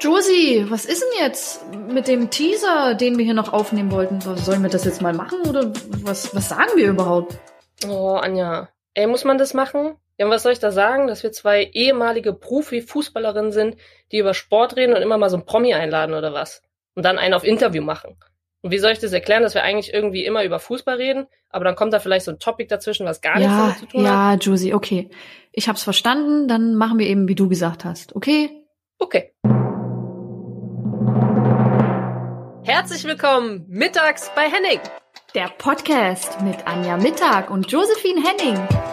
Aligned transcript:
Josie, 0.00 0.64
was 0.68 0.84
ist 0.84 1.02
denn 1.02 1.26
jetzt 1.26 1.64
mit 1.74 2.06
dem 2.06 2.30
Teaser, 2.30 2.94
den 2.94 3.18
wir 3.18 3.24
hier 3.24 3.34
noch 3.34 3.52
aufnehmen 3.52 3.90
wollten? 3.90 4.20
Sollen 4.20 4.62
wir 4.62 4.70
das 4.70 4.84
jetzt 4.84 5.02
mal 5.02 5.12
machen 5.12 5.40
oder 5.48 5.72
was, 6.02 6.34
was 6.36 6.48
sagen 6.48 6.70
wir 6.76 6.90
überhaupt? 6.90 7.36
Oh, 7.88 8.14
Anja. 8.14 8.68
Ey, 8.94 9.08
muss 9.08 9.24
man 9.24 9.38
das 9.38 9.54
machen? 9.54 9.96
Ja, 10.16 10.28
was 10.28 10.44
soll 10.44 10.52
ich 10.52 10.60
da 10.60 10.70
sagen? 10.70 11.08
Dass 11.08 11.24
wir 11.24 11.32
zwei 11.32 11.64
ehemalige 11.72 12.32
Profi-Fußballerinnen 12.32 13.50
sind, 13.50 13.76
die 14.12 14.18
über 14.18 14.34
Sport 14.34 14.76
reden 14.76 14.94
und 14.94 15.02
immer 15.02 15.18
mal 15.18 15.30
so 15.30 15.36
ein 15.36 15.46
Promi 15.46 15.74
einladen 15.74 16.14
oder 16.14 16.32
was? 16.32 16.62
Und 16.94 17.04
dann 17.04 17.18
einen 17.18 17.34
auf 17.34 17.44
Interview 17.44 17.82
machen. 17.82 18.16
Und 18.60 18.70
wie 18.70 18.78
soll 18.78 18.92
ich 18.92 18.98
das 19.00 19.12
erklären, 19.12 19.42
dass 19.42 19.54
wir 19.54 19.62
eigentlich 19.62 19.92
irgendwie 19.92 20.24
immer 20.24 20.44
über 20.44 20.60
Fußball 20.60 20.96
reden, 20.96 21.26
aber 21.48 21.64
dann 21.64 21.76
kommt 21.76 21.92
da 21.92 22.00
vielleicht 22.00 22.24
so 22.24 22.32
ein 22.32 22.40
Topic 22.40 22.68
dazwischen, 22.68 23.06
was 23.06 23.20
gar 23.20 23.38
nichts 23.38 23.56
damit 23.56 23.78
zu 23.78 23.86
tun 23.86 24.04
ja, 24.04 24.30
hat? 24.30 24.44
Ja, 24.44 24.50
Josie, 24.50 24.74
okay. 24.74 25.10
Ich 25.52 25.68
hab's 25.68 25.82
verstanden, 25.82 26.48
dann 26.48 26.74
machen 26.74 26.98
wir 26.98 27.06
eben, 27.06 27.28
wie 27.28 27.36
du 27.36 27.48
gesagt 27.48 27.84
hast, 27.84 28.16
okay? 28.16 28.50
Okay. 28.98 29.32
Herzlich 32.78 33.02
willkommen 33.02 33.64
mittags 33.66 34.30
bei 34.36 34.42
Henning. 34.42 34.78
Der 35.34 35.48
Podcast 35.48 36.40
mit 36.42 36.64
Anja 36.64 36.96
Mittag 36.96 37.50
und 37.50 37.72
Josephine 37.72 38.22
Henning. 38.22 38.87